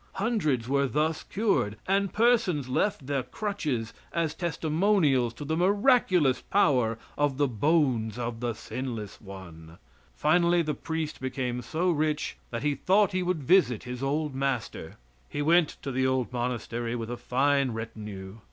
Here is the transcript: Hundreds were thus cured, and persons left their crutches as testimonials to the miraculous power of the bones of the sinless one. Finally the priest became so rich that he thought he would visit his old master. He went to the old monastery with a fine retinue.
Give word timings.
Hundreds 0.13 0.67
were 0.67 0.87
thus 0.87 1.21
cured, 1.21 1.77
and 1.87 2.11
persons 2.11 2.67
left 2.67 3.05
their 3.05 3.21
crutches 3.21 3.93
as 4.11 4.33
testimonials 4.33 5.31
to 5.31 5.45
the 5.45 5.55
miraculous 5.55 6.41
power 6.41 6.97
of 7.19 7.37
the 7.37 7.47
bones 7.47 8.17
of 8.17 8.39
the 8.39 8.55
sinless 8.55 9.21
one. 9.21 9.77
Finally 10.15 10.63
the 10.63 10.73
priest 10.73 11.21
became 11.21 11.61
so 11.61 11.91
rich 11.91 12.35
that 12.49 12.63
he 12.63 12.73
thought 12.73 13.11
he 13.11 13.21
would 13.21 13.43
visit 13.43 13.83
his 13.83 14.01
old 14.01 14.33
master. 14.33 14.95
He 15.29 15.43
went 15.43 15.77
to 15.83 15.91
the 15.91 16.07
old 16.07 16.33
monastery 16.33 16.95
with 16.95 17.11
a 17.11 17.15
fine 17.17 17.69
retinue. 17.69 18.37